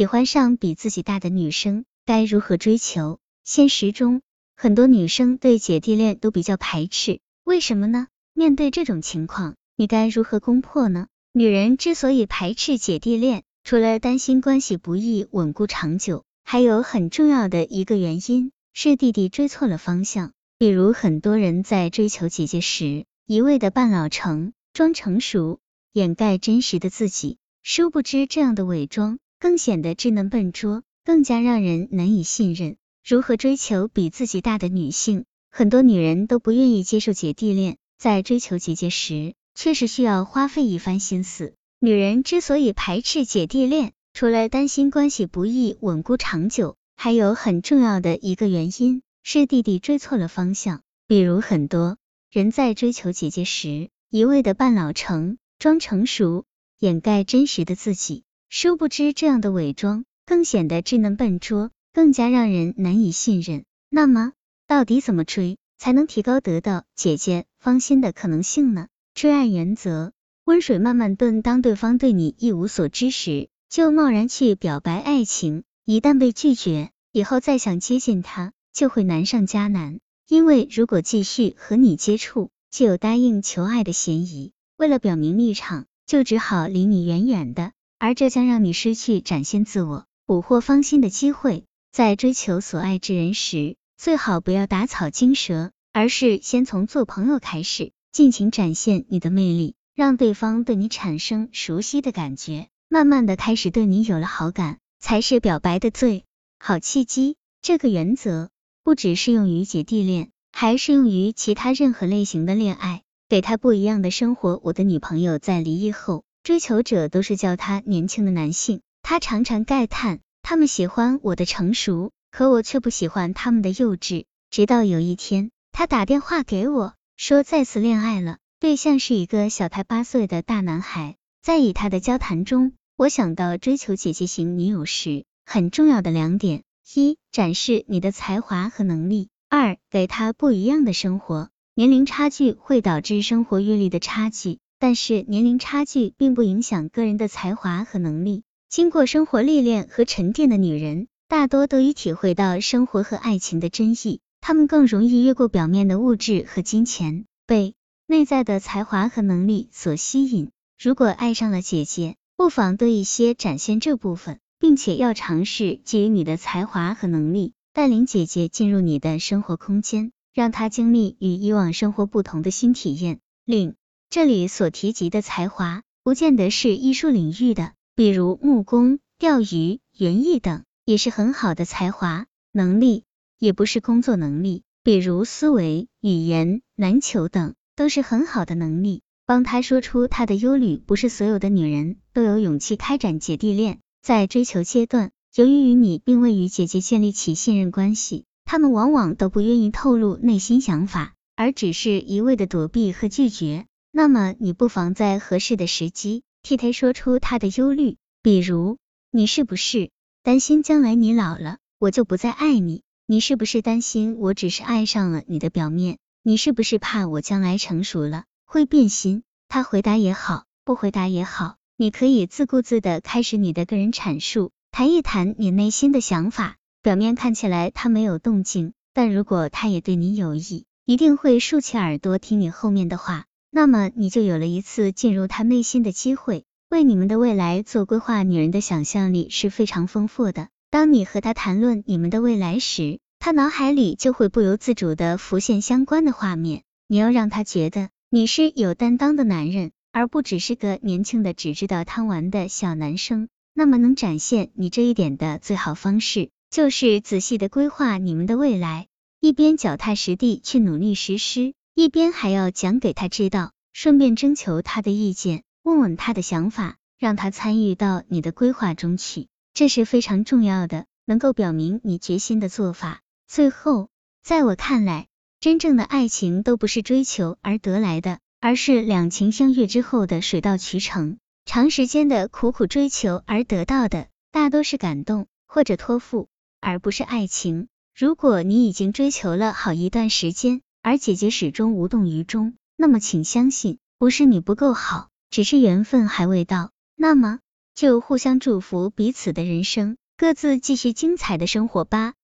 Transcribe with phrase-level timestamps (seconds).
[0.00, 3.18] 喜欢上比自己大的女生，该如何追求？
[3.44, 4.22] 现实中，
[4.56, 8.06] 很多女生对姐弟恋都比较排斥，为什么呢？
[8.32, 11.08] 面对这种情况，你该如何攻破呢？
[11.34, 20.32] 女人之所以排斥姐弟恋，除了担心关系不易稳固长久，还有很重要的一个原因是弟弟追错了方向。
[20.56, 25.60] 比如，很多人在追求姐姐时，一味的扮老成、装成熟，
[25.92, 29.18] 掩盖真实的自己，殊不知这样的伪装。
[29.40, 32.76] 更显得稚嫩笨拙，更加让人难以信任。
[33.02, 35.24] 如何追求比自己大的女性？
[35.50, 41.54] 很多女人都不愿意接受姐弟恋，在追求姐姐时，确实需要花费一番心思。
[41.80, 50.82] 女人之所以排斥姐弟恋，除了担心关系不易稳固长久，还有很重要的一个原因是弟弟追错了方向。
[51.06, 51.96] 比如，很多
[52.30, 56.44] 人在追求姐姐时，一味的扮老成、装成熟，
[56.78, 58.24] 掩盖真实的自己。
[58.52, 63.64] 殊不知，这样的伪装更显得稚嫩笨拙，更加让人难以信任。
[63.88, 64.32] 那么，
[64.66, 68.88] 到底怎么追才能提高得到姐姐芳心的可能性呢？
[69.14, 70.10] 追爱原则：
[70.44, 71.42] 温水慢慢炖。
[71.42, 80.00] 当对方对你一无所知时，就贸然去表白爱情，一旦被拒绝，以后再想接近他就会难上加难。
[80.26, 84.50] 因为如果继续和你接触，就有答应求爱的嫌疑。
[84.76, 87.70] 为了表明立场，就只好离你远远的。
[88.00, 91.64] 而这将让你失去展现自我、捕获芳心的机会。
[91.92, 106.24] 在追求所爱之人时，最好不要打草惊蛇，而是先从做朋友开始，尽情展现你的魅力，让对方对你产生熟悉的感觉，慢慢的开始对你有了好感，才是表白的最
[106.58, 107.36] 好契机。
[107.60, 108.48] 这个原则
[108.82, 113.02] 不只适用于姐弟恋，还适用于其他任何类型的恋爱。
[113.28, 114.60] 给他不一样的生活。
[114.64, 116.24] 我的女朋友在离异后。
[116.42, 124.24] 追求者都是叫他年轻的男性，他常常慨叹，他们喜欢我的成熟，可我却不喜欢他们的幼稚。
[124.50, 131.16] 直到有一天，他打电话给我，说再次恋爱了，对象是一个小他八岁的大男孩。
[131.42, 136.62] 在与他的交谈中，我想到追求姐姐型女友时很重要的两点：
[136.94, 141.50] 一、展示你的才华和能力；二、给他不一样的生活。
[141.74, 144.58] 年龄差距会导致生活阅历的差距。
[144.80, 148.42] 但是年龄差距并不影响个人的才华和能力。
[148.70, 154.20] 经过生活历练和沉淀的女人，大多都已体会到生活和爱情的真意。
[154.40, 157.74] 她们更容易越过表面的物质和金钱，被
[158.06, 160.50] 内在的才华和能力所吸引。
[160.82, 173.20] 如果爱上了姐姐，不妨多一些展现这部分，并且要尝试基于你的才华和能力，带领姐姐进入你的生活空间，让她经历与以往生活不同的新体验。
[173.44, 173.74] 另
[174.10, 183.04] 这里所提及的才华，不见得是艺术领域的，比如木工、钓鱼、园艺等，也是很好的才华能力；
[183.38, 189.02] 也不是工作能力，比如思维、语言、篮球等，都是很好的能力。
[189.26, 193.78] 帮他说出他的忧虑，不是所有的女人都有勇气开展姐弟恋。
[194.02, 203.66] 在追求阶段，由于与你并未与姐姐建立起信任关系，她们往往都不愿意透露内心想法，而只是一味的躲避和拒绝。
[203.92, 208.78] 那么，你不妨在合适的时机替他说出他的忧虑，比如，
[209.10, 209.90] 你是不是
[210.22, 212.82] 担心将来你老了，我就不再爱你？
[213.06, 215.98] 你是不是担心我只是爱上了你的表面？
[216.22, 219.24] 你是不是怕我将来成熟了会变心？
[219.48, 226.56] 他回答也好，不回答也好，你可以自顾自的开始你的个人阐述，谈一谈你内心的想法。
[226.82, 233.26] 表面看起来他没有动静，但如果他也对你有意，一定会竖起耳朵听你后面的话。
[233.50, 238.22] 那么你就有了一次进入他内心的机会，为你们的未来做规划。
[238.22, 246.62] 女人的想象力是非常丰富的，当你和他谈论你们的未来时，他脑海里就会不由自主的浮现相关的画面。
[246.86, 253.28] 你要让他觉得你是有担当的男人，而不只是个年轻的只知道贪玩的小男生。
[253.52, 258.86] 那么能展现你这一点的最好方式，就是仔细的规划你们的未来，
[259.20, 261.52] 一边脚踏实地去努力实施。
[261.80, 273.00] 一边还要讲给他知道，顺便征求他的意见，问问他的想法，让他参与到你的规划中去，这是非常重要的，能够表明你决心的做法。
[273.26, 273.88] 最后，
[274.22, 275.06] 在我看来，
[275.40, 281.16] 真正的爱情都不是追求而得来的，而是两情相悦之后的水到渠成。
[281.46, 286.28] 长时间的苦苦追求而得到的，大多是感动或者托付，
[286.60, 287.68] 而不是爱情。
[287.96, 296.70] 如果你已经追求了好一段时间，而姐姐始终无动于衷，那么请相信，不是你不够好，只是缘分还未到。
[296.96, 297.40] 那么，
[297.74, 302.14] 就互相祝福彼此的人生，各自继续精彩的生活吧。